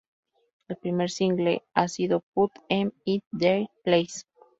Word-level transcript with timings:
El 0.67 0.77
primer 0.77 1.11
single 1.11 1.61
ha 1.75 1.87
sido 1.87 2.23
"Put 2.33 2.51
'Em 2.69 2.89
in 3.05 3.21
Their 3.37 3.67
Place". 3.83 4.23